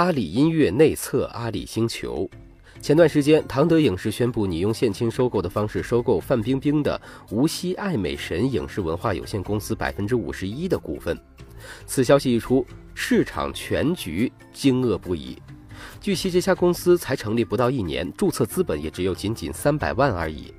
[0.00, 2.26] 阿里音乐内测阿里星球。
[2.80, 6.98] 前段时间，唐德影视宣布拟用现金收购的方式收购范冰冰的
[7.30, 11.14] 无锡爱美神影视文化有限公司百分之五十一的股份。
[11.84, 15.36] 此消息一出，市场全局惊愕不已。
[16.00, 20.50] 据悉，这家公司才成立不到一年，注册资本也只有仅仅三百万而已。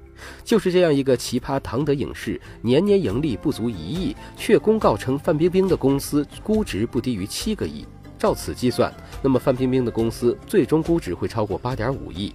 [0.43, 7.83] 就是这样一个奇葩，唐德影视年年盈利不足一亿，却公告称范冰冰的公司估值不低于七个亿。
[8.21, 8.93] 照此计算，
[9.23, 12.31] 那么范冰冰的公司最终估值会超过八点五亿。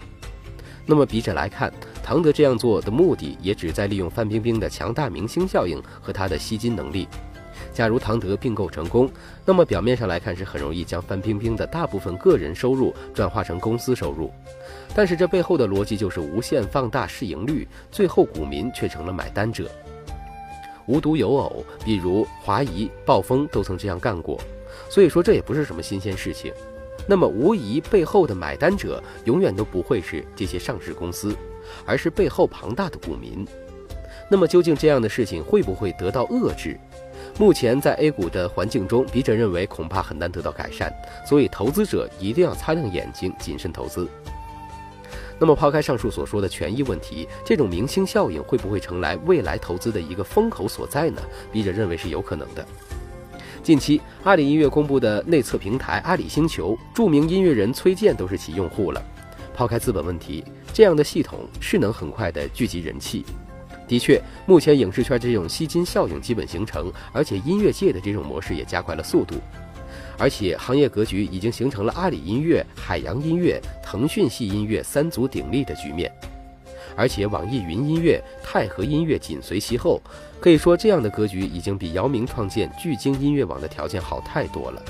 [0.84, 7.06] 那么笔者来看，唐德这样做的目的也只在利用范冰冰的强大明星效应和她的吸金能力。
[7.73, 9.09] 假如唐德并购成功，
[9.45, 14.33] 那么表面上来看是很容易将范冰冰的大部分个人收入转化成公司收入，
[14.92, 19.70] 但是这背后的逻辑就是无限放大市盈率，最后股民却成了买单者。
[20.87, 24.37] 无独有偶，比如华谊、暴风都曾这样干过。
[24.89, 26.53] 所以说这也不是什么新鲜事情，
[27.07, 31.34] 那么无疑背后的买单者永远都不会是这些上市公司，
[31.84, 33.47] 而是背后庞大的股民。
[34.28, 36.78] 那么究竟这样的事情会不会得到遏制？
[37.39, 40.93] 目前在 A 股的环境中，笔者认为恐怕很难得到改善，
[41.27, 44.09] 所以投资者一定要擦亮眼睛，谨慎投资。
[45.39, 51.20] 那么抛开上述所说的权益问题，这种明星效应会不会成来未来投资的一个风口所在呢？
[51.53, 52.67] 笔者认为是有可能的。
[53.67, 59.03] 近期，阿里音乐公布的内测平台阿里星球，著名音乐人崔健都是其用户了。
[59.53, 63.25] 抛开资本问题，这样的系统是能很快的聚集人气。
[63.89, 69.34] 的确，目前影视圈这种吸金效应基本形成，而且音乐界的这种模式也加快了速度，
[70.17, 76.09] 而且行业格局已经形成了阿里音乐、海洋音乐、腾讯系音乐三足鼎立的局面。
[76.97, 80.00] 而且网易云音乐、太和音乐紧随其后，
[80.41, 84.83] 可以说这样的格局已经比姚明创建巨鲸音乐网的条件好太多了。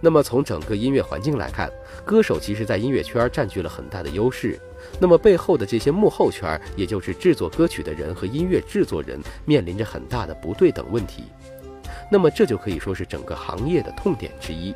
[0.00, 1.70] 那么从整个音乐环境来看，
[2.04, 4.58] 歌手其实在音乐圈占据了很大的优势，
[5.00, 11.24] 那么背后的这些幕后圈，也就是制作歌曲的人和音乐制作人，面临着很大的不对等问题。
[12.10, 14.74] 那么这就可以说是整个行业的痛点之一。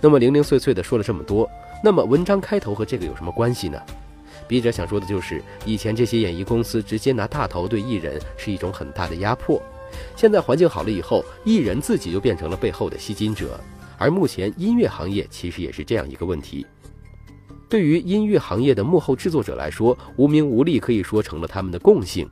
[0.00, 1.48] 那么零零碎碎的说了这么多，
[1.82, 3.78] 那么文章开头和这个有什么关系呢？
[4.46, 9.62] 笔者想说的就是，以前这些演艺公司直接拿大头对艺人是一种很大的压迫，
[10.16, 13.58] 现在环境好了以后，艺人自己就变成了背后的吸金者。
[13.96, 16.66] 而目前音乐行业其实也是这样一个问题，
[17.68, 22.28] 对于音乐行业的幕后制作者来说，无名无利可以说成了他们的共性。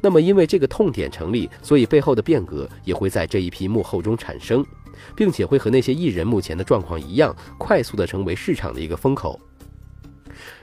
[0.00, 4.64] 那么因为这个痛点成立，所以背后的变革也会在这一批幕后中产生，
[5.14, 9.40] 并且会和那些艺人目前的状况一样，快速的成为市场的一个风口。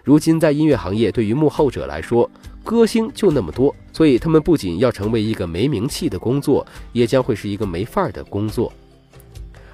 [0.03, 2.29] 如今，在音乐行业，对于幕后者来说，
[2.63, 8.72] 歌星就那么多，所以他们不仅要成为一个没名气的工作，也将会是一个没范儿的工作。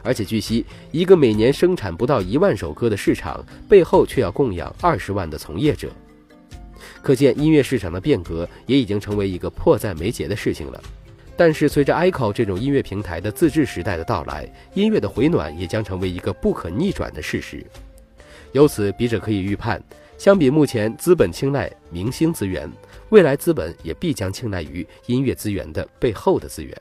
[0.02, 5.90] 而且据悉，一个每年生产不到一万首歌的市场，背后却要供养二十万的从业者。
[7.02, 10.82] 可见，音乐市场的变革也已经成为一个迫在眉睫的事情了。
[11.36, 17.66] 但是，随着 iCo 这种音乐平台的自制时代的到来，音乐的回暖也将成为一个不可逆转的事实。
[18.52, 19.82] 由此，笔者可以预判，
[20.18, 22.70] 相比目前资本青睐明星资源，
[23.10, 26.76] 未来资本也必将青睐于音乐资源的背后的资源。